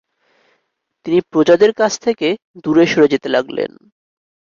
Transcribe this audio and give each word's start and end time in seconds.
তিনি 1.05 1.19
প্রজাদের 1.31 1.71
কাছ 1.73 1.93
থেকে 1.99 2.27
দূরে 2.63 2.85
সরে 2.91 3.07
যেতে 3.13 3.27
লাগলেন। 3.29 3.71